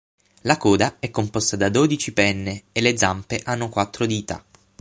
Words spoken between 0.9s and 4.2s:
è composta da dodici penne, e le zampe hanno quattro